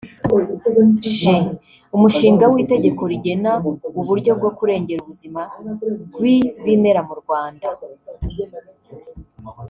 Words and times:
j) 1.19 1.23
Umushinga 1.95 2.45
w’Itegeko 2.53 3.01
rigena 3.11 3.51
uburyo 3.99 4.31
bwo 4.39 4.49
kurengera 4.57 4.99
ubuzima 5.01 5.41
bw’ibimera 6.13 7.01
mu 7.07 7.15
Rwanda; 7.21 7.67